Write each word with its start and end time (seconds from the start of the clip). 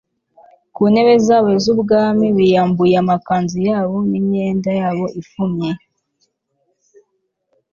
ku 0.75 0.83
ntebe 0.91 1.13
zabo 1.25 1.51
z 1.63 1.65
ubwami 1.73 2.25
k 2.31 2.33
biyambure 2.37 2.95
amakanzu 3.03 3.57
yabo 3.69 3.97
n 4.09 4.11
imyenda 4.19 4.69
yabo 4.81 5.05
ifumye 5.21 5.69